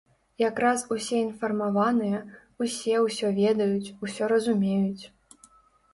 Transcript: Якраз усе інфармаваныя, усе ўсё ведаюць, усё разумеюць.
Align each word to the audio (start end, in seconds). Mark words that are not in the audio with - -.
Якраз 0.43 0.85
усе 0.95 1.17
інфармаваныя, 1.25 2.19
усе 2.65 2.95
ўсё 3.05 3.27
ведаюць, 3.41 3.93
усё 4.09 4.23
разумеюць. 4.37 5.03